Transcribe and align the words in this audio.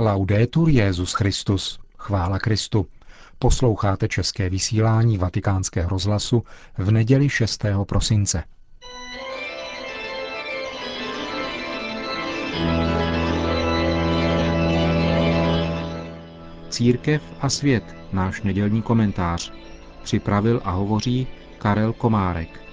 Laudetur 0.00 0.68
Jezus 0.68 1.12
Christus. 1.12 1.80
Chvála 1.98 2.38
Kristu. 2.38 2.86
Posloucháte 3.38 4.08
české 4.08 4.50
vysílání 4.50 5.18
Vatikánského 5.18 5.88
rozhlasu 5.90 6.42
v 6.78 6.90
neděli 6.90 7.28
6. 7.28 7.64
prosince. 7.88 8.44
Církev 16.68 17.22
a 17.40 17.48
svět, 17.48 17.96
náš 18.12 18.42
nedělní 18.42 18.82
komentář. 18.82 19.52
Připravil 20.02 20.60
a 20.64 20.70
hovoří 20.70 21.26
Karel 21.58 21.92
Komárek. 21.92 22.67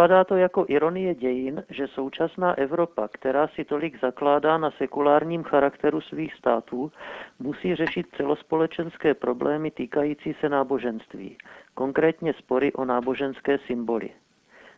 Vypadá 0.00 0.24
to 0.24 0.36
jako 0.36 0.64
ironie 0.68 1.14
dějin, 1.14 1.64
že 1.70 1.86
současná 1.86 2.58
Evropa, 2.58 3.08
která 3.08 3.48
si 3.48 3.64
tolik 3.64 4.00
zakládá 4.00 4.58
na 4.58 4.70
sekulárním 4.70 5.42
charakteru 5.42 6.00
svých 6.00 6.34
států, 6.34 6.92
musí 7.38 7.74
řešit 7.74 8.06
celospolečenské 8.16 9.14
problémy 9.14 9.70
týkající 9.70 10.34
se 10.40 10.48
náboženství, 10.48 11.38
konkrétně 11.74 12.32
spory 12.32 12.72
o 12.72 12.84
náboženské 12.84 13.58
symboly. 13.58 14.10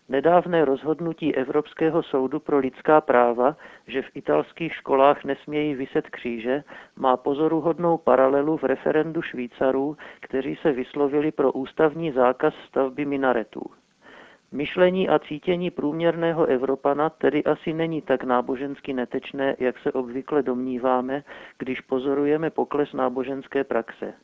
Nedávné 0.08 0.64
rozhodnutí 0.64 1.34
Evropského 1.34 2.02
soudu 2.02 2.40
pro 2.40 2.58
lidská 2.58 3.00
práva, 3.00 3.56
že 3.86 4.02
v 4.02 4.10
italských 4.14 4.74
školách 4.74 5.24
nesmějí 5.24 5.74
vyset 5.74 6.10
kříže, 6.10 6.64
má 6.96 7.16
pozoruhodnou 7.16 7.98
paralelu 7.98 8.56
v 8.56 8.64
referendu 8.64 9.22
Švýcarů, 9.22 9.96
kteří 10.20 10.56
se 10.62 10.72
vyslovili 10.72 11.32
pro 11.32 11.52
ústavní 11.52 12.12
zákaz 12.12 12.54
stavby 12.68 13.04
minaretů. 13.04 13.81
Myšlení 14.52 15.08
a 15.08 15.18
cítění 15.18 15.70
průměrného 15.70 16.46
Evropana 16.46 17.10
tedy 17.10 17.44
asi 17.44 17.72
není 17.72 18.02
tak 18.02 18.24
nábožensky 18.24 18.92
netečné, 18.92 19.56
jak 19.58 19.78
se 19.78 19.92
obvykle 19.92 20.42
domníváme, 20.42 21.24
když 21.58 21.80
pozorujeme 21.80 22.50
pokles 22.50 22.92
náboženské 22.92 23.64
praxe. 23.64 24.14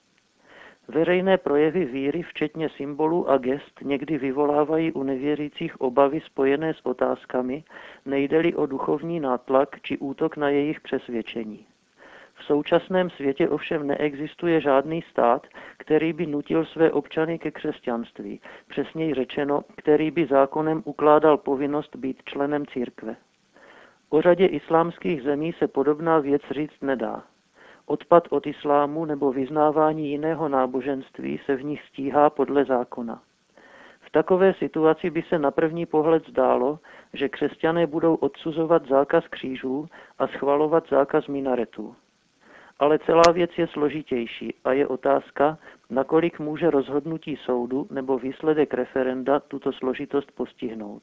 Veřejné 0.88 1.38
projevy 1.38 1.84
víry, 1.84 2.22
včetně 2.22 2.68
symbolů 2.68 3.30
a 3.30 3.38
gest, 3.38 3.80
někdy 3.82 4.18
vyvolávají 4.18 4.92
u 4.92 5.02
nevěřících 5.02 5.80
obavy 5.80 6.20
spojené 6.20 6.74
s 6.74 6.86
otázkami, 6.86 7.64
nejde-li 8.06 8.54
o 8.54 8.66
duchovní 8.66 9.20
nátlak 9.20 9.80
či 9.82 9.98
útok 9.98 10.36
na 10.36 10.48
jejich 10.48 10.80
přesvědčení. 10.80 11.66
V 12.48 12.50
současném 12.50 13.10
světě 13.10 13.48
ovšem 13.48 13.86
neexistuje 13.86 14.60
žádný 14.60 15.02
stát, 15.02 15.46
který 15.78 16.12
by 16.12 16.26
nutil 16.26 16.64
své 16.64 16.90
občany 16.90 17.38
ke 17.38 17.50
křesťanství, 17.50 18.40
přesněji 18.68 19.14
řečeno, 19.14 19.62
který 19.76 20.10
by 20.10 20.26
zákonem 20.26 20.82
ukládal 20.84 21.36
povinnost 21.36 21.96
být 21.96 22.22
členem 22.24 22.66
církve. 22.66 23.16
O 24.10 24.22
řadě 24.22 24.46
islámských 24.46 25.22
zemí 25.22 25.52
se 25.52 25.68
podobná 25.68 26.18
věc 26.18 26.42
říct 26.50 26.80
nedá. 26.82 27.22
Odpad 27.86 28.24
od 28.30 28.46
islámu 28.46 29.04
nebo 29.04 29.32
vyznávání 29.32 30.10
jiného 30.10 30.48
náboženství 30.48 31.40
se 31.46 31.56
v 31.56 31.64
nich 31.64 31.82
stíhá 31.82 32.30
podle 32.30 32.64
zákona. 32.64 33.22
V 34.00 34.10
takové 34.10 34.54
situaci 34.54 35.10
by 35.10 35.22
se 35.22 35.38
na 35.38 35.50
první 35.50 35.86
pohled 35.86 36.26
zdálo, 36.28 36.78
že 37.12 37.28
křesťané 37.28 37.86
budou 37.86 38.14
odsuzovat 38.14 38.88
zákaz 38.88 39.28
křížů 39.28 39.86
a 40.18 40.26
schvalovat 40.26 40.84
zákaz 40.90 41.26
minaretů. 41.26 41.96
Ale 42.78 42.98
celá 42.98 43.32
věc 43.32 43.50
je 43.58 43.66
složitější 43.66 44.54
a 44.64 44.72
je 44.72 44.86
otázka, 44.86 45.58
nakolik 45.90 46.38
může 46.38 46.70
rozhodnutí 46.70 47.36
soudu 47.36 47.86
nebo 47.90 48.18
výsledek 48.18 48.74
referenda 48.74 49.40
tuto 49.40 49.72
složitost 49.72 50.32
postihnout. 50.32 51.02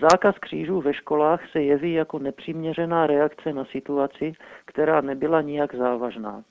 Zákaz 0.00 0.38
křížů 0.38 0.80
ve 0.80 0.94
školách 0.94 1.50
se 1.50 1.62
jeví 1.62 1.92
jako 1.92 2.18
nepřiměřená 2.18 3.06
reakce 3.06 3.52
na 3.52 3.64
situaci, 3.64 4.32
která 4.64 5.00
nebyla 5.00 5.40
nijak 5.40 5.74
závažná. 5.74 6.44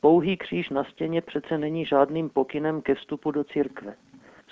Pouhý 0.00 0.36
kříž 0.36 0.70
na 0.70 0.84
stěně 0.84 1.20
přece 1.20 1.58
není 1.58 1.84
žádným 1.84 2.28
pokynem 2.28 2.82
ke 2.82 2.94
vstupu 2.94 3.30
do 3.30 3.44
církve. 3.44 3.94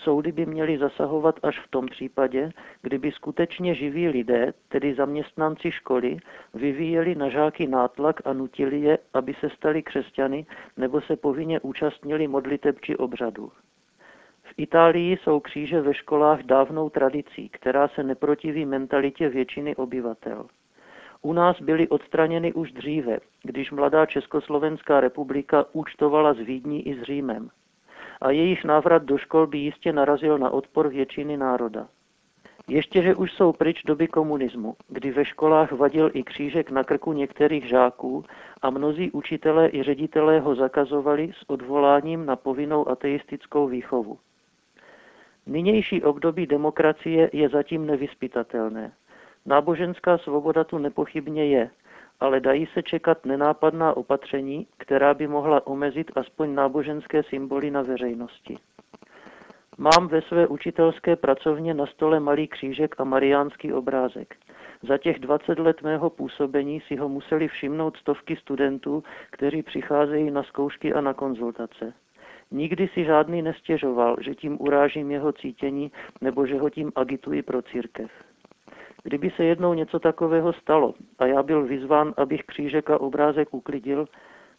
Soudy 0.05 0.33
by 0.33 0.47
měly 0.47 0.79
zasahovat 0.79 1.41
až 1.43 1.59
v 1.59 1.71
tom 1.71 1.87
případě, 1.87 2.51
kdyby 2.83 3.13
skutečně 3.13 3.75
živí 3.75 4.09
lidé, 4.09 4.53
tedy 4.69 4.95
zaměstnanci 4.95 5.73
školy, 5.73 6.17
vyvíjeli 6.55 7.15
na 7.15 7.29
žáky 7.29 7.67
nátlak 7.67 8.21
a 8.25 8.33
nutili 8.33 8.81
je, 8.81 8.99
aby 9.15 9.35
se 9.35 9.51
stali 9.51 9.83
křesťany 9.83 10.47
nebo 10.77 11.01
se 11.01 11.17
povinně 11.17 11.61
účastnili 11.61 12.29
modliteb 12.29 12.81
či 12.81 12.97
obřadu. 12.97 13.53
V 14.43 14.55
Itálii 14.57 15.17
jsou 15.17 15.41
kříže 15.41 15.81
ve 15.81 15.95
školách 15.95 16.43
dávnou 16.43 16.91
tradicí, 16.91 17.49
která 17.49 17.89
se 17.89 18.03
neprotiví 18.03 18.67
mentalitě 18.67 19.29
většiny 19.29 19.77
obyvatel. 19.77 20.47
U 21.23 21.33
nás 21.33 21.61
byly 21.61 21.89
odstraněny 21.89 22.53
už 22.53 22.73
dříve, 22.73 23.19
když 23.43 23.71
mladá 23.71 24.07
Československá 24.07 25.01
republika 25.01 25.65
účtovala 25.73 26.35
s 26.35 26.39
Vídní 26.39 26.89
i 26.89 27.01
s 27.01 27.03
Římem 27.03 27.51
a 28.22 28.31
jejich 28.31 28.65
návrat 28.65 29.03
do 29.03 29.19
škol 29.19 29.47
by 29.47 29.59
jistě 29.59 29.93
narazil 29.93 30.38
na 30.38 30.50
odpor 30.50 30.88
většiny 30.88 31.37
národa. 31.37 31.88
Ještě, 32.69 33.03
že 33.03 33.15
už 33.15 33.33
jsou 33.33 33.53
pryč 33.53 33.83
doby 33.83 34.09
komunismu, 34.09 34.77
kdy 34.88 35.10
ve 35.10 35.25
školách 35.25 35.72
vadil 35.72 36.10
i 36.15 36.22
křížek 36.22 36.71
na 36.71 36.84
krku 36.84 37.12
některých 37.12 37.69
žáků 37.69 38.25
a 38.62 38.71
mnozí 38.71 39.11
učitelé 39.11 39.69
i 39.69 39.82
ředitelé 39.82 40.41
ho 40.41 40.55
zakazovali 40.55 41.32
s 41.34 41.50
odvoláním 41.50 42.27
na 42.27 42.37
povinnou 42.37 42.88
ateistickou 42.88 43.66
výchovu. 43.66 44.19
Nynější 45.47 46.03
období 46.03 46.47
demokracie 46.47 47.31
je 47.32 47.49
zatím 47.49 47.87
nevyspytatelné. 47.87 48.93
Náboženská 49.47 50.19
svoboda 50.19 50.65
tu 50.65 50.78
nepochybně 50.78 51.47
je, 51.47 51.71
ale 52.22 52.41
dají 52.41 52.66
se 52.66 52.83
čekat 52.83 53.27
nenápadná 53.27 53.97
opatření, 53.97 54.66
která 54.78 55.15
by 55.15 55.27
mohla 55.27 55.66
omezit 55.66 56.10
aspoň 56.15 56.55
náboženské 56.55 57.22
symboly 57.22 57.71
na 57.71 57.83
veřejnosti. 57.83 58.59
Mám 59.78 60.09
ve 60.09 60.22
své 60.22 60.47
učitelské 60.47 61.16
pracovně 61.16 61.75
na 61.75 61.87
stole 61.87 62.21
malý 62.21 62.49
křížek 62.49 62.94
a 62.99 63.05
mariánský 63.05 63.72
obrázek. 63.72 64.37
Za 64.88 64.99
těch 64.99 65.19
20 65.19 65.59
let 65.59 65.82
mého 65.82 66.11
působení 66.11 66.81
si 66.81 66.97
ho 66.97 67.09
museli 67.09 67.49
všimnout 67.49 67.97
stovky 67.97 68.37
studentů, 68.37 69.05
kteří 69.31 69.62
přicházejí 69.62 70.31
na 70.31 70.43
zkoušky 70.43 70.93
a 70.93 71.00
na 71.00 71.15
konzultace. 71.15 71.93
Nikdy 72.50 72.88
si 72.88 73.05
žádný 73.05 73.43
nestěžoval, 73.43 74.16
že 74.21 74.34
tím 74.34 74.56
urážím 74.61 75.11
jeho 75.11 75.32
cítění 75.32 75.93
nebo 76.21 76.47
že 76.47 76.59
ho 76.59 76.71
tím 76.71 76.93
agituji 76.97 77.43
pro 77.43 77.62
církev. 77.62 78.11
Kdyby 79.05 79.31
se 79.31 79.45
jednou 79.45 79.75
něco 79.75 79.99
takového 79.99 80.53
stalo 80.53 80.95
a 81.19 81.27
já 81.27 81.43
byl 81.43 81.65
vyzván, 81.65 82.15
abych 82.17 82.43
křížek 82.45 82.91
a 82.91 83.01
obrázek 83.01 83.55
uklidil, 83.55 84.07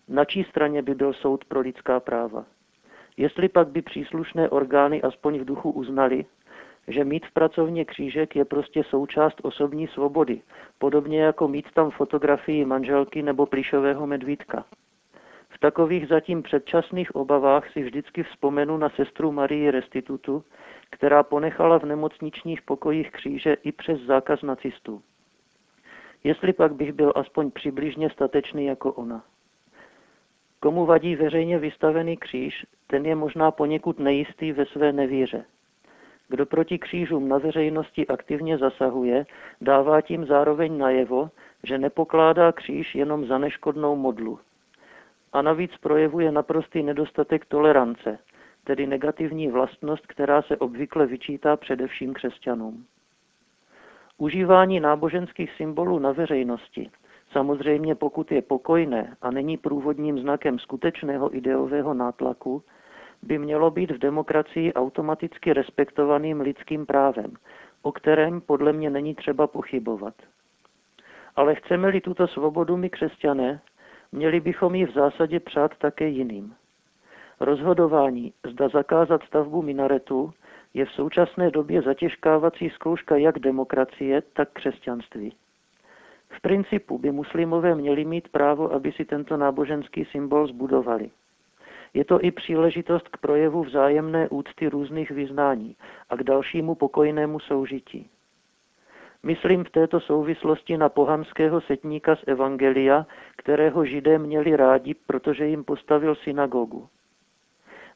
na 0.08 0.26
čí 0.26 0.44
straně 0.44 0.82
by 0.82 0.96
byl 0.96 1.14
soud 1.14 1.46
pro 1.46 1.60
lidská 1.60 2.00
práva? 2.00 2.46
Jestli 3.18 3.50
pak 3.50 3.68
by 3.68 3.82
příslušné 3.82 4.50
orgány 4.50 5.02
aspoň 5.02 5.40
v 5.40 5.46
duchu 5.46 5.72
uznali, 5.72 6.26
že 6.88 7.04
mít 7.04 7.26
v 7.26 7.34
pracovně 7.34 7.86
křížek 7.86 8.36
je 8.36 8.46
prostě 8.46 8.84
součást 8.84 9.40
osobní 9.42 9.88
svobody, 9.88 10.42
podobně 10.78 11.22
jako 11.22 11.48
mít 11.48 11.72
tam 11.74 11.92
fotografii 11.92 12.66
manželky 12.66 13.22
nebo 13.22 13.46
plišového 13.46 14.08
medvídka. 14.08 14.66
V 15.54 15.60
takových 15.60 16.08
zatím 16.08 16.44
předčasných 16.44 17.16
obavách 17.16 17.72
si 17.72 17.84
vždycky 17.84 18.24
vzpomenu 18.24 18.78
na 18.78 18.90
sestru 18.90 19.32
Marii 19.32 19.72
Restitutu, 19.72 20.44
která 20.90 21.24
ponechala 21.24 21.80
v 21.80 21.86
nemocničních 21.86 22.62
pokojích 22.62 23.12
kříže 23.12 23.54
i 23.54 23.72
přes 23.72 24.02
zákaz 24.02 24.42
nacistů. 24.42 25.02
Jestli 26.24 26.54
pak 26.54 26.74
bych 26.74 26.94
byl 26.94 27.14
aspoň 27.16 27.52
přibližně 27.52 28.10
statečný 28.10 28.66
jako 28.66 28.94
ona. 28.94 29.24
Komu 30.60 30.86
vadí 30.86 31.16
veřejně 31.16 31.60
vystavený 31.60 32.18
kříž, 32.18 32.66
ten 32.88 33.06
je 33.06 33.16
možná 33.16 33.52
poněkud 33.52 34.00
nejistý 34.00 34.52
ve 34.52 34.66
své 34.66 34.94
nevíře. 34.94 35.46
Kdo 36.30 36.46
proti 36.46 36.80
křížům 36.80 37.30
na 37.30 37.38
veřejnosti 37.38 38.08
aktivně 38.08 38.58
zasahuje, 38.58 39.26
dává 39.62 40.02
tím 40.02 40.26
zároveň 40.26 40.78
najevo, 40.78 41.30
že 41.64 41.78
nepokládá 41.78 42.52
kříž 42.52 42.96
jenom 42.96 43.26
za 43.26 43.38
neškodnou 43.38 43.96
modlu. 43.96 44.40
A 45.34 45.42
navíc 45.42 45.72
projevuje 45.78 46.32
naprostý 46.32 46.84
nedostatek 46.84 47.46
tolerance, 47.46 48.20
tedy 48.64 48.88
negativní 48.88 49.48
vlastnost, 49.48 50.08
která 50.08 50.42
se 50.42 50.58
obvykle 50.58 51.06
vyčítá 51.06 51.58
především 51.58 52.14
křesťanům. 52.14 52.86
Užívání 54.18 54.80
náboženských 54.80 55.54
symbolů 55.54 56.00
na 56.00 56.12
veřejnosti, 56.12 56.90
samozřejmě 57.32 57.96
pokud 57.96 58.32
je 58.32 58.42
pokojné 58.42 59.16
a 59.22 59.32
není 59.32 59.58
průvodním 59.58 60.20
znakem 60.20 60.60
skutečného 60.60 61.36
ideového 61.36 61.94
nátlaku, 61.94 62.64
by 63.22 63.40
mělo 63.40 63.72
být 63.72 63.92
v 63.92 63.98
demokracii 63.98 64.74
automaticky 64.74 65.54
respektovaným 65.54 66.42
lidským 66.42 66.86
právem, 66.86 67.34
o 67.82 67.92
kterém 67.92 68.42
podle 68.42 68.74
mě 68.74 68.90
není 68.90 69.16
třeba 69.16 69.48
pochybovat. 69.48 70.14
Ale 71.36 71.56
chceme-li 71.56 72.02
tuto 72.02 72.28
svobodu 72.28 72.78
my 72.78 72.90
křesťané, 72.90 73.62
měli 74.14 74.40
bychom 74.40 74.76
ji 74.76 74.86
v 74.86 74.94
zásadě 74.94 75.40
přát 75.40 75.78
také 75.78 76.08
jiným. 76.08 76.54
Rozhodování, 77.40 78.34
zda 78.52 78.70
zakázat 78.70 79.24
stavbu 79.24 79.62
minaretu, 79.62 80.34
je 80.74 80.86
v 80.86 80.92
současné 80.92 81.52
době 81.52 81.82
zatěžkávací 81.82 82.70
zkouška 82.70 83.16
jak 83.18 83.40
demokracie, 83.40 84.22
tak 84.34 84.50
křesťanství. 84.54 85.34
V 86.30 86.42
principu 86.42 86.98
by 86.98 87.12
muslimové 87.12 87.76
měli 87.76 88.06
mít 88.06 88.28
právo, 88.28 88.74
aby 88.74 88.92
si 88.92 89.06
tento 89.06 89.38
náboženský 89.38 90.06
symbol 90.06 90.48
zbudovali. 90.48 91.10
Je 91.94 92.06
to 92.06 92.24
i 92.24 92.32
příležitost 92.32 93.08
k 93.08 93.18
projevu 93.18 93.64
vzájemné 93.64 94.30
úcty 94.30 94.68
různých 94.68 95.12
vyznání 95.12 95.76
a 96.10 96.16
k 96.16 96.24
dalšímu 96.24 96.76
pokojnému 96.76 97.40
soužití. 97.40 98.10
Myslím 99.26 99.64
v 99.64 99.70
této 99.70 100.00
souvislosti 100.00 100.78
na 100.78 100.90
pohanského 100.90 101.62
setníka 101.62 102.16
z 102.16 102.24
Evangelia, 102.28 103.06
kterého 103.38 103.86
židé 103.86 104.20
měli 104.20 104.56
rádi, 104.56 104.94
protože 105.08 105.46
jim 105.46 105.64
postavil 105.64 106.16
synagogu. 106.16 106.88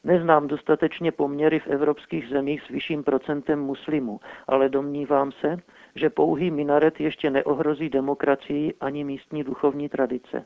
Neznám 0.04 0.46
dostatečně 0.46 1.12
poměry 1.12 1.60
v 1.60 1.66
evropských 1.66 2.28
zemích 2.28 2.62
s 2.62 2.68
vyšším 2.68 3.04
procentem 3.04 3.60
muslimů, 3.60 4.20
ale 4.46 4.68
domnívám 4.68 5.32
se, 5.32 5.56
že 5.94 6.10
pouhý 6.10 6.50
minaret 6.50 7.00
ještě 7.00 7.30
neohrozí 7.30 7.88
demokracii 7.88 8.74
ani 8.80 9.04
místní 9.04 9.44
duchovní 9.44 9.88
tradice. 9.88 10.44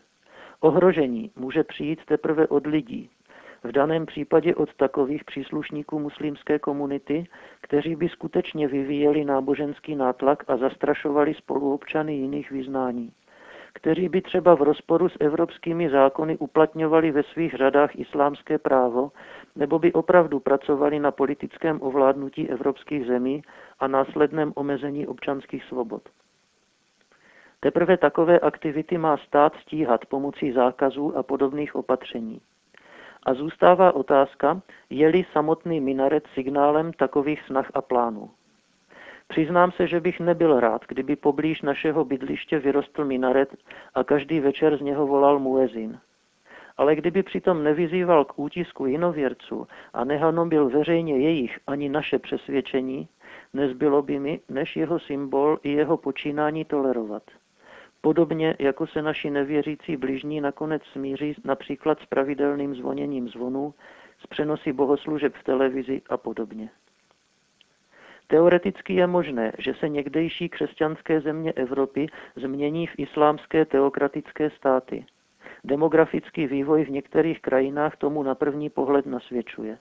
Ohrožení 0.61 1.31
může 1.37 1.65
přijít 1.65 2.05
teprve 2.05 2.47
od 2.47 2.67
lidí, 2.67 3.11
v 3.65 3.73
daném 3.73 4.07
případě 4.07 4.55
od 4.55 4.75
takových 4.75 5.25
příslušníků 5.25 5.99
muslimské 5.99 6.59
komunity, 6.59 7.27
kteří 7.61 7.97
by 7.97 8.09
skutečně 8.09 8.69
vyvíjeli 8.69 9.25
náboženský 9.25 9.97
nátlak 9.97 10.45
a 10.49 10.57
zastrašovali 10.57 11.35
spoluobčany 11.35 12.15
jiných 12.15 12.51
vyznání 12.51 13.13
kteří 13.75 14.09
by 14.09 14.23
třeba 14.23 14.55
v 14.55 14.63
rozporu 14.63 15.09
s 15.09 15.17
evropskými 15.21 15.91
zákony 15.91 16.37
uplatňovali 16.37 17.11
ve 17.11 17.23
svých 17.23 17.55
řadách 17.55 17.97
islámské 17.97 18.59
právo, 18.59 19.13
nebo 19.57 19.79
by 19.79 19.93
opravdu 19.93 20.41
pracovali 20.41 20.99
na 20.99 21.11
politickém 21.11 21.83
ovládnutí 21.83 22.51
evropských 22.51 23.07
zemí 23.07 23.43
a 23.81 23.87
následném 23.87 24.53
omezení 24.57 25.07
občanských 25.07 25.65
svobod. 25.65 26.03
Teprve 27.61 27.97
takové 27.97 28.39
aktivity 28.39 28.99
má 28.99 29.17
stát 29.17 29.53
stíhat 29.63 30.07
pomocí 30.07 30.53
zákazů 30.53 31.17
a 31.17 31.23
podobných 31.23 31.75
opatření. 31.75 32.41
A 33.23 33.35
zůstává 33.35 33.95
otázka, 33.95 34.63
je-li 34.91 35.25
samotný 35.33 35.81
minaret 35.81 36.25
signálem 36.35 36.93
takových 36.93 37.43
snah 37.47 37.71
a 37.75 37.83
plánů. 37.83 38.31
Přiznám 39.29 39.73
se, 39.73 39.87
že 39.87 40.01
bych 40.01 40.21
nebyl 40.21 40.61
rád, 40.61 40.83
kdyby 40.89 41.17
poblíž 41.17 41.63
našeho 41.63 42.05
bydliště 42.05 42.59
vyrostl 42.59 43.05
minaret 43.05 43.49
a 43.95 44.05
každý 44.05 44.41
večer 44.41 44.77
z 44.77 44.81
něho 44.81 45.07
volal 45.07 45.39
muezin. 45.39 45.99
Ale 46.77 46.97
kdyby 46.97 47.23
přitom 47.23 47.65
nevyzýval 47.65 48.25
k 48.25 48.39
útisku 48.39 48.87
jinověrců 48.87 49.67
a 49.93 50.05
nehanobil 50.05 50.69
veřejně 50.69 51.17
jejich 51.17 51.59
ani 51.67 51.89
naše 51.89 52.19
přesvědčení, 52.19 53.09
nezbylo 53.53 54.03
by 54.03 54.19
mi, 54.19 54.41
než 54.49 54.77
jeho 54.77 54.99
symbol 54.99 55.59
i 55.63 55.73
jeho 55.73 55.97
počínání 55.97 56.65
tolerovat. 56.65 57.23
Podobně 58.05 58.57
jako 58.59 58.87
se 58.87 59.03
naši 59.03 59.31
nevěřící 59.31 59.97
bližní 59.97 60.41
nakonec 60.41 60.83
smíří 60.93 61.35
například 61.45 62.01
s 62.01 62.07
pravidelným 62.07 62.75
zvoněním 62.75 63.29
zvonů, 63.29 63.75
s 64.19 64.27
přenosy 64.27 64.73
bohoslužeb 64.73 65.35
v 65.35 65.45
televizi 65.45 66.03
a 66.09 66.17
podobně. 66.17 66.71
Teoreticky 68.27 68.95
je 68.95 69.07
možné, 69.07 69.53
že 69.59 69.75
se 69.75 69.89
někdejší 69.89 70.49
křesťanské 70.49 71.21
země 71.21 71.53
Evropy 71.53 72.07
změní 72.37 72.87
v 72.87 72.99
islámské 72.99 73.65
teokratické 73.65 74.51
státy. 74.51 75.07
Demografický 75.65 76.47
vývoj 76.47 76.85
v 76.85 76.91
některých 76.91 77.41
krajinách 77.41 77.97
tomu 77.97 78.23
na 78.23 78.35
první 78.35 78.71
pohled 78.71 79.07
nasvědčuje. 79.07 79.79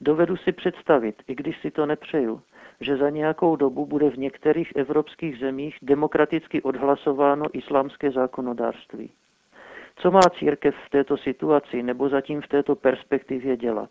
Dovedu 0.00 0.36
si 0.36 0.52
představit, 0.52 1.22
i 1.28 1.34
když 1.34 1.60
si 1.60 1.70
to 1.70 1.86
nepřeju, 1.86 2.42
že 2.80 2.96
za 2.96 3.10
nějakou 3.10 3.56
dobu 3.56 3.86
bude 3.86 4.10
v 4.10 4.18
některých 4.18 4.72
evropských 4.76 5.38
zemích 5.38 5.78
demokraticky 5.82 6.62
odhlasováno 6.62 7.44
islámské 7.52 8.10
zákonodárství. 8.10 9.10
Co 9.96 10.10
má 10.10 10.20
církev 10.20 10.74
v 10.86 10.90
této 10.90 11.16
situaci 11.16 11.82
nebo 11.82 12.08
zatím 12.08 12.40
v 12.40 12.48
této 12.48 12.76
perspektivě 12.76 13.56
dělat? 13.56 13.90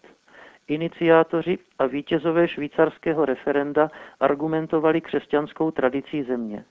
Iniciátoři 0.68 1.57
a 1.80 1.85
vítězové 1.85 2.47
švýcarského 2.47 3.25
referenda 3.25 3.91
argumentovali 4.19 5.01
křesťanskou 5.01 5.71
tradicí 5.71 6.24
země. 6.24 6.65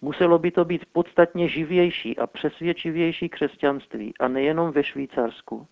Muselo 0.00 0.38
by 0.38 0.50
to 0.50 0.64
být 0.64 0.84
podstatně 0.92 1.48
živější 1.48 2.18
a 2.18 2.26
přesvědčivější 2.26 3.28
křesťanství 3.28 4.14
a 4.20 4.28
nejenom 4.28 4.70
ve 4.70 4.84
Švýcarsku, 4.84 5.66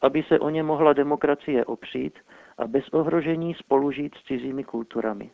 aby 0.00 0.22
se 0.22 0.38
o 0.38 0.50
ně 0.50 0.62
mohla 0.62 0.92
demokracie 0.92 1.64
opřít 1.64 2.18
a 2.58 2.66
bez 2.66 2.88
ohrožení 2.88 3.54
spolužít 3.54 4.14
s 4.14 4.26
cizími 4.26 4.64
kulturami. 4.64 5.30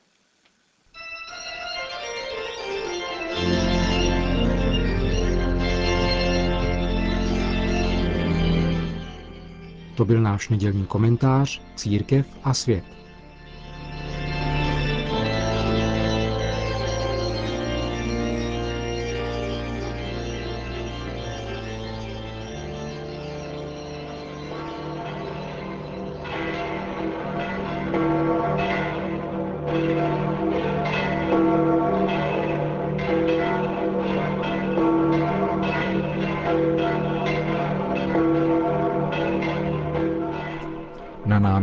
To 9.97 10.05
byl 10.05 10.21
náš 10.21 10.49
nedělní 10.49 10.87
komentář 10.87 11.63
Církev 11.77 12.27
a 12.45 12.55
svět. 12.55 12.98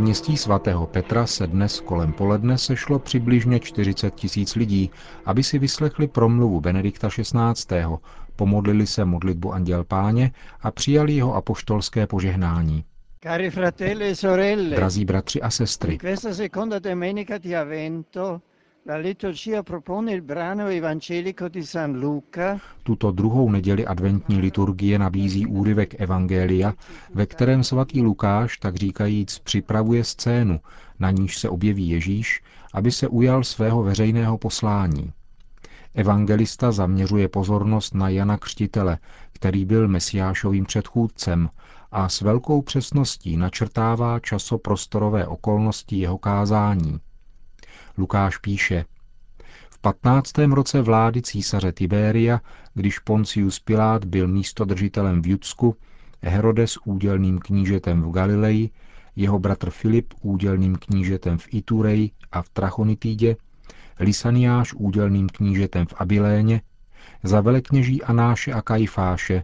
Náměstí 0.06 0.38
svatého 0.38 0.88
Petra 0.88 1.28
se 1.28 1.48
dnes 1.48 1.80
kolem 1.80 2.14
poledne 2.14 2.58
sešlo 2.58 3.00
přibližně 3.00 3.60
40 3.60 4.16
tisíc 4.16 4.56
lidí, 4.56 4.92
aby 5.26 5.44
si 5.44 5.60
vyslechli 5.60 6.08
promluvu 6.08 6.62
Benedikta 6.62 7.10
XVI., 7.10 7.82
pomodlili 8.36 8.88
se 8.88 9.06
modlitbu 9.06 9.54
Anděl 9.54 9.84
Páně 9.84 10.32
a 10.62 10.72
přijali 10.72 11.14
jeho 11.14 11.36
apoštolské 11.36 12.08
požehnání. 12.08 12.84
Cari 13.24 13.50
fratelli 13.52 14.10
e 14.10 14.16
sorelle, 14.16 14.76
Drazí 14.76 15.06
bratři 15.06 15.42
a 15.42 15.50
sestry, 15.50 15.94
in 15.94 16.00
questa 16.00 16.34
seconda 16.34 16.80
domenica 16.80 17.38
di 17.38 17.56
Avvento 17.56 18.42
la 18.88 18.98
liturgia 18.98 19.64
propone 19.64 20.14
il 20.14 20.22
brano 20.22 20.68
evangelico 20.68 21.48
di 21.48 21.64
San 21.64 21.98
Luca 21.98 22.62
tuto 22.84 23.12
druhou 23.12 23.50
neděli 23.52 23.86
adventní 23.86 24.40
liturgie 24.40 25.00
nabízí 25.00 25.46
úryvek 25.46 26.02
Evangelia, 26.02 26.74
ve 27.14 27.26
kterém 27.26 27.64
svatý 27.64 28.02
Lukáš, 28.02 28.58
tak 28.58 28.76
říkajíc, 28.76 29.40
připravuje 29.40 30.04
scénu, 30.04 30.60
na 31.00 31.12
níž 31.12 31.38
se 31.38 31.50
objeví 31.50 31.90
Ježíš, 31.90 32.44
aby 32.74 32.92
se 32.92 33.08
ujal 33.08 33.44
svého 33.44 33.84
veřejného 33.84 34.38
poslání. 34.38 35.14
Evangelista 35.96 36.72
zaměřuje 36.72 37.28
pozornost 37.28 37.96
na 37.96 38.10
Jana 38.10 38.38
Křtitele, 38.38 38.98
který 39.34 39.66
byl 39.66 39.88
mesiášovým 39.88 40.66
předchůdcem 40.66 41.50
a 41.92 42.10
s 42.10 42.22
velkou 42.22 42.62
přesností 42.62 43.38
načrtává 43.38 44.20
časoprostorové 44.20 45.28
okolnosti 45.28 45.96
jeho 45.96 46.18
kázání. 46.18 47.00
Lukáš 47.98 48.38
píše, 48.38 48.86
v 49.70 49.80
15. 49.80 50.38
roce 50.38 50.82
vlády 50.82 51.22
císaře 51.22 51.72
Tiberia, 51.72 52.42
když 52.74 53.00
Poncius 53.00 53.60
Pilát 53.60 54.06
byl 54.06 54.28
místodržitelem 54.28 55.22
v 55.22 55.28
Judsku, 55.28 55.76
Herodes 56.22 56.78
údělným 56.86 57.40
knížetem 57.40 58.02
v 58.02 58.12
Galileji, 58.12 58.70
jeho 59.16 59.40
bratr 59.40 59.70
Filip 59.70 60.14
údělným 60.22 60.76
knížetem 60.76 61.38
v 61.38 61.48
Itureji 61.52 62.12
a 62.32 62.42
v 62.42 62.50
Trachonitídě, 62.50 63.36
Lisaniáš 64.00 64.74
údělným 64.74 65.30
knížetem 65.30 65.86
v 65.86 65.94
Abiléně, 65.98 66.62
za 67.24 67.42
velekněží 67.42 68.04
Anáše 68.04 68.54
a 68.54 68.62
Kajfáše 68.62 69.44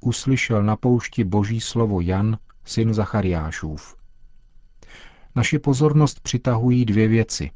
uslyšel 0.00 0.62
na 0.62 0.76
poušti 0.76 1.24
boží 1.24 1.60
slovo 1.60 2.00
Jan, 2.00 2.38
syn 2.64 2.94
Zachariášův. 2.94 3.96
Naši 5.34 5.58
pozornost 5.58 6.20
přitahují 6.20 6.84
dvě 6.84 7.08
věci. 7.08 7.50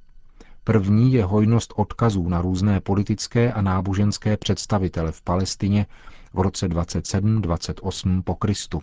První 0.65 1.13
je 1.13 1.25
hojnost 1.25 1.73
odkazů 1.77 2.29
na 2.29 2.41
různé 2.43 2.81
politické 2.81 3.53
a 3.53 3.63
náboženské 3.63 4.37
představitele 4.37 5.13
v 5.13 5.23
Palestině 5.23 5.87
v 6.35 6.41
roce 6.41 6.69
27-28 6.69 8.23
po 8.23 8.35
Kristu. 8.35 8.83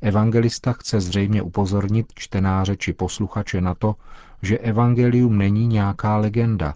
Evangelista 0.00 0.72
chce 0.72 1.00
zřejmě 1.00 1.42
upozornit 1.42 2.06
čtenáře 2.14 2.76
či 2.76 2.92
posluchače 2.92 3.60
na 3.60 3.74
to, 3.74 3.94
že 4.42 4.58
evangelium 4.58 5.38
není 5.38 5.66
nějaká 5.66 6.16
legenda, 6.16 6.74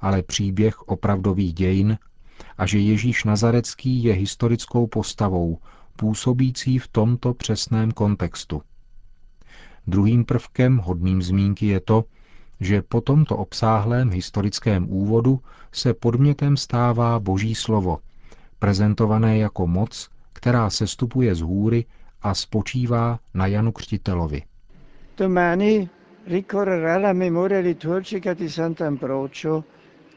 ale 0.00 0.22
příběh 0.22 0.82
opravdových 0.82 1.54
dějin 1.54 1.98
a 2.58 2.66
že 2.66 2.78
Ježíš 2.78 3.24
Nazarecký 3.24 4.04
je 4.04 4.14
historickou 4.14 4.86
postavou, 4.86 5.58
působící 5.96 6.78
v 6.78 6.88
tomto 6.88 7.34
přesném 7.34 7.90
kontextu. 7.90 8.62
Druhým 9.86 10.24
prvkem 10.24 10.78
hodným 10.78 11.22
zmínky 11.22 11.66
je 11.66 11.80
to, 11.80 12.04
že 12.60 12.82
po 12.82 13.00
tomto 13.00 13.36
obsáhlém 13.36 14.10
historickém 14.10 14.86
úvodu 14.90 15.40
se 15.72 15.94
podmětem 15.94 16.56
stává 16.56 17.18
Boží 17.18 17.54
slovo, 17.54 17.98
prezentované 18.58 19.38
jako 19.38 19.66
moc, 19.66 20.08
která 20.32 20.70
sestupuje 20.70 21.34
z 21.34 21.40
hůry 21.40 21.84
a 22.22 22.34
spočívá 22.34 23.18
na 23.34 23.46
Janu 23.46 23.72
Křtitelovi. 23.72 24.42
Domani 25.16 25.88
ricorrerà 26.26 26.98
la 26.98 27.12
memoria 27.12 27.60
liturgica 27.60 28.34
di 28.34 28.50
Sant'Ambrogio, 28.50 29.64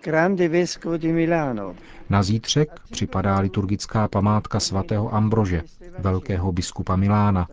grande 0.03 0.47
vescovo 0.49 0.97
di 0.97 1.11
Milano. 1.13 1.75
Na 2.09 2.23
zítřek 2.23 2.79
připadá 2.91 3.39
liturgická 3.39 4.07
památka 4.07 4.59
svatého 4.59 5.15
Ambrože, 5.15 5.63
velkého 5.99 6.51
biskupa 6.51 6.95
Milána. 6.95 7.47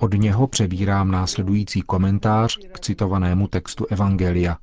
Od 0.00 0.14
něho 0.14 0.46
přebírám 0.46 1.10
následující 1.10 1.82
komentář 1.82 2.58
k 2.72 2.80
citovanému 2.80 3.48
textu 3.48 3.86
Evangelia. 3.90 4.56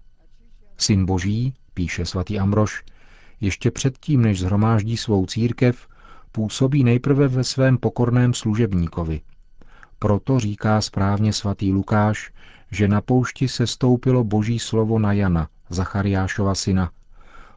Syn 0.77 1.05
Boží, 1.05 1.53
píše 1.73 2.05
svatý 2.05 2.39
Ambrož, 2.39 2.83
ještě 3.41 3.71
předtím, 3.71 4.21
než 4.21 4.39
zhromáždí 4.39 4.97
svou 4.97 5.25
církev, 5.25 5.87
působí 6.31 6.83
nejprve 6.83 7.27
ve 7.27 7.43
svém 7.43 7.77
pokorném 7.77 8.33
služebníkovi. 8.33 9.21
Proto 9.99 10.39
říká 10.39 10.81
správně 10.81 11.33
svatý 11.33 11.73
Lukáš, 11.73 12.31
že 12.71 12.87
na 12.87 13.01
poušti 13.01 13.47
se 13.47 13.67
stoupilo 13.67 14.23
boží 14.23 14.59
slovo 14.59 14.99
na 14.99 15.13
Jana, 15.13 15.47
Zachariášova 15.69 16.55
syna, 16.55 16.91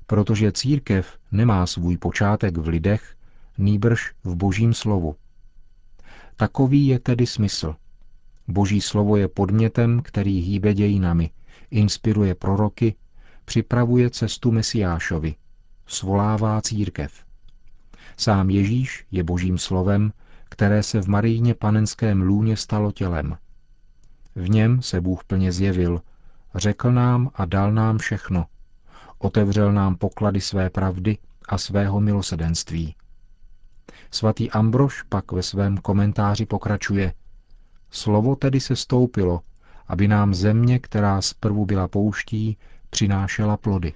protože 0.07 0.53
církev 0.53 1.19
nemá 1.33 1.67
svůj 1.67 1.97
počátek 1.97 2.59
v 2.59 2.69
lidech, 2.69 3.15
nýbrž 3.59 4.13
v 4.25 4.35
božím 4.35 4.75
slovu. 4.75 5.15
Takový 6.41 6.87
je 6.87 6.99
tedy 6.99 7.27
smysl. 7.27 7.77
Boží 8.49 8.81
slovo 8.81 9.17
je 9.17 9.29
podmětem, 9.29 10.03
který 10.03 10.41
hýbe 10.41 10.75
dějinami, 10.75 11.31
inspiruje 11.71 12.35
proroky, 12.35 12.95
připravuje 13.45 14.11
cestu 14.11 14.53
Mesiášovi, 14.53 15.35
svolává 15.87 16.61
církev. 16.63 17.25
Sám 18.17 18.51
Ježíš 18.51 19.07
je 19.11 19.25
božím 19.25 19.59
slovem, 19.59 20.13
které 20.49 20.83
se 20.83 21.03
v 21.03 21.09
Marijně 21.09 21.55
panenském 21.55 22.23
lůně 22.23 22.57
stalo 22.57 22.93
tělem. 22.93 23.37
V 24.35 24.51
něm 24.51 24.83
se 24.83 25.01
Bůh 25.01 25.25
plně 25.25 25.53
zjevil, 25.53 26.01
řekl 26.55 26.93
nám 26.93 27.31
a 27.35 27.45
dal 27.45 27.73
nám 27.73 27.99
všechno. 27.99 28.47
Otevřel 29.19 29.73
nám 29.73 29.97
poklady 29.97 30.41
své 30.41 30.71
pravdy 30.71 31.19
a 31.49 31.59
svého 31.59 32.01
milosedenství. 32.01 32.95
Svatý 34.11 34.51
Ambrož 34.51 35.03
pak 35.03 35.33
ve 35.33 35.43
svém 35.43 35.77
komentáři 35.77 36.47
pokračuje. 36.47 37.13
Slovo 37.91 38.37
tedy 38.37 38.61
se 38.61 38.77
stoupilo, 38.77 39.41
aby 39.89 40.09
nám 40.09 40.35
země, 40.35 40.79
která 40.79 41.21
zprvu 41.21 41.67
byla 41.67 41.89
pouští, 41.89 42.57
přinášela 42.91 43.57
plody. 43.57 43.93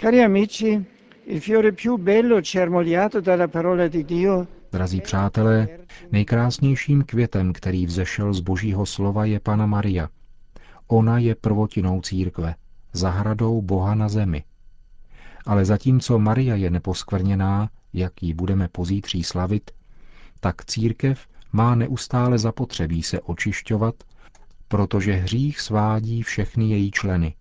Cari 0.00 0.24
amici, 0.24 0.86
il 1.26 1.40
fiore 1.40 1.72
più 1.72 1.98
bello 1.98 2.42
cermogliato 2.42 3.20
dalla 3.20 3.48
parola 3.48 3.88
di 3.88 4.04
Dio 4.04 4.46
Drazí 4.72 5.00
přátelé, 5.00 5.68
nejkrásnějším 6.12 7.02
květem, 7.02 7.52
který 7.52 7.86
vzešel 7.86 8.32
z 8.32 8.40
božího 8.40 8.86
slova, 8.86 9.24
je 9.24 9.40
Pana 9.40 9.66
Maria. 9.66 10.08
Ona 10.86 11.18
je 11.18 11.34
prvotinou 11.34 12.00
církve, 12.00 12.54
zahradou 12.92 13.62
Boha 13.62 13.94
na 13.94 14.08
zemi. 14.08 14.44
Ale 15.46 15.64
zatímco 15.64 16.18
Maria 16.18 16.54
je 16.54 16.70
neposkvrněná, 16.70 17.68
jak 17.92 18.22
ji 18.22 18.34
budeme 18.34 18.68
pozítří 18.68 19.24
slavit, 19.24 19.70
tak 20.40 20.64
církev 20.64 21.26
má 21.52 21.74
neustále 21.74 22.38
zapotřebí 22.38 23.02
se 23.02 23.20
očišťovat, 23.20 23.94
protože 24.68 25.12
hřích 25.12 25.60
svádí 25.60 26.22
všechny 26.22 26.68
její 26.70 26.90
členy. 26.90 27.34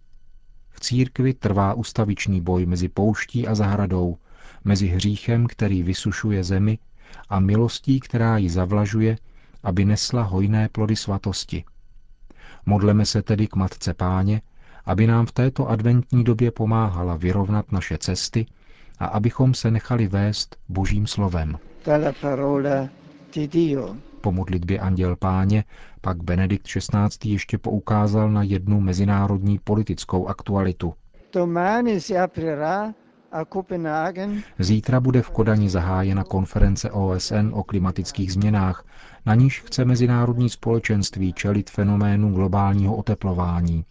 V 0.69 0.79
církvi 0.79 1.33
trvá 1.33 1.73
ustavičný 1.73 2.41
boj 2.41 2.65
mezi 2.65 2.89
pouští 2.89 3.47
a 3.47 3.55
zahradou, 3.55 4.17
mezi 4.63 4.87
hříchem, 4.87 5.47
který 5.47 5.83
vysušuje 5.83 6.43
zemi, 6.43 6.77
a 7.29 7.39
milostí, 7.39 7.99
která 7.99 8.37
ji 8.37 8.49
zavlažuje, 8.49 9.17
aby 9.63 9.85
nesla 9.85 10.23
hojné 10.23 10.69
plody 10.69 10.95
svatosti. 10.95 11.63
Modleme 12.65 13.05
se 13.05 13.21
tedy 13.21 13.47
k 13.47 13.55
Matce 13.55 13.93
Páně, 13.93 14.41
aby 14.85 15.07
nám 15.07 15.25
v 15.25 15.31
této 15.31 15.69
adventní 15.69 16.23
době 16.23 16.51
pomáhala 16.51 17.15
vyrovnat 17.15 17.71
naše 17.71 17.97
cesty 17.97 18.45
a 18.99 19.05
abychom 19.05 19.53
se 19.53 19.71
nechali 19.71 20.07
vést 20.07 20.57
Božím 20.69 21.07
slovem. 21.07 21.57
Po 24.21 24.31
modlitbě 24.31 24.79
Anděl 24.79 25.15
Páně 25.15 25.63
pak 26.01 26.23
Benedikt 26.23 26.67
XVI. 26.67 27.31
ještě 27.31 27.57
poukázal 27.57 28.31
na 28.31 28.43
jednu 28.43 28.81
mezinárodní 28.81 29.59
politickou 29.59 30.27
aktualitu. 30.27 30.93
Zítra 34.59 34.99
bude 34.99 35.21
v 35.21 35.29
Kodani 35.29 35.69
zahájena 35.69 36.23
konference 36.23 36.91
OSN 36.91 37.49
o 37.53 37.63
klimatických 37.63 38.33
změnách, 38.33 38.85
na 39.25 39.35
níž 39.35 39.61
chce 39.61 39.85
mezinárodní 39.85 40.49
společenství 40.49 41.33
čelit 41.33 41.69
fenoménu 41.69 42.33
globálního 42.33 42.95
oteplování. 42.95 43.85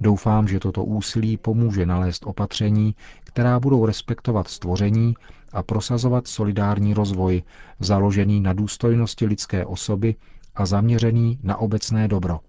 Doufám, 0.00 0.48
že 0.48 0.60
toto 0.60 0.84
úsilí 0.84 1.36
pomůže 1.36 1.86
nalézt 1.86 2.26
opatření, 2.26 2.94
která 3.24 3.60
budou 3.60 3.86
respektovat 3.86 4.48
stvoření 4.48 5.14
a 5.52 5.62
prosazovat 5.62 6.26
solidární 6.28 6.94
rozvoj, 6.94 7.42
založený 7.80 8.40
na 8.40 8.52
důstojnosti 8.52 9.26
lidské 9.26 9.66
osoby 9.66 10.14
a 10.54 10.66
zaměřený 10.66 11.38
na 11.42 11.56
obecné 11.56 12.08
dobro. 12.08 12.40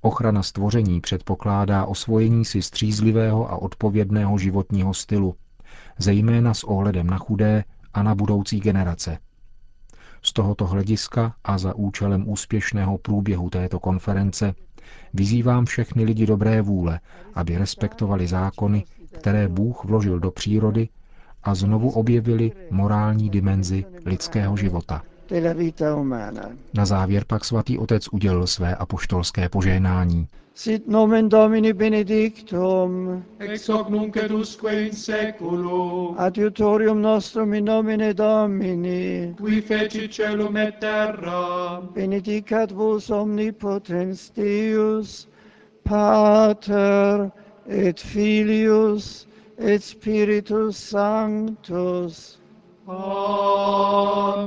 Ochrana 0.00 0.42
stvoření 0.42 1.00
předpokládá 1.00 1.84
osvojení 1.84 2.44
si 2.44 2.62
střízlivého 2.62 3.50
a 3.50 3.56
odpovědného 3.56 4.38
životního 4.38 4.94
stylu, 4.94 5.34
zejména 5.98 6.54
s 6.54 6.64
ohledem 6.64 7.06
na 7.06 7.18
chudé 7.18 7.64
a 7.94 8.02
na 8.02 8.14
budoucí 8.14 8.60
generace. 8.60 9.18
Z 10.22 10.32
tohoto 10.32 10.66
hlediska 10.66 11.34
a 11.44 11.58
za 11.58 11.74
účelem 11.74 12.28
úspěšného 12.28 12.98
průběhu 12.98 13.50
této 13.50 13.80
konference 13.80 14.54
vyzývám 15.14 15.64
všechny 15.64 16.04
lidi 16.04 16.26
dobré 16.26 16.62
vůle, 16.62 17.00
aby 17.34 17.58
respektovali 17.58 18.26
zákony, 18.26 18.84
které 19.12 19.48
Bůh 19.48 19.84
vložil 19.84 20.20
do 20.20 20.30
přírody 20.30 20.88
a 21.42 21.54
znovu 21.54 21.90
objevili 21.90 22.52
morální 22.70 23.30
dimenzi 23.30 23.84
lidského 24.04 24.56
života. 24.56 25.02
Della 25.28 25.52
vita 25.52 25.96
umana. 25.96 26.50
Na 26.74 26.86
závěr 26.86 27.24
pak 27.26 27.44
svatý 27.44 27.78
otec 27.78 28.08
udělil 28.12 28.46
své 28.46 28.74
apoštolské 28.74 29.48
požehnání. 29.48 30.28
Sit 30.54 30.88
nomen 30.88 31.28
Domini 31.28 31.72
benedictum, 31.72 33.24
ex 33.38 33.68
hoc 33.68 33.88
nunc 33.88 34.16
et 34.16 34.30
usque 34.30 34.86
in 34.86 34.92
seculum, 34.92 36.14
adiutorium 36.18 37.02
nostrum 37.02 37.54
in 37.54 37.64
nomine 37.64 38.14
Domini, 38.14 39.34
qui 39.36 39.60
feci 39.60 40.08
celum 40.08 40.56
et 40.56 40.74
terra, 40.80 41.82
benedicat 41.94 42.72
vos 42.72 43.10
omnipotens 43.10 44.30
Deus, 44.30 45.28
Pater 45.84 47.30
et 47.68 48.00
Filius 48.00 49.26
et 49.58 49.82
Spiritus 49.82 50.76
Sanctus. 50.76 52.38
아멘. 52.86 54.46